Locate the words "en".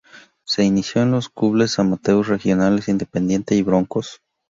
1.03-1.11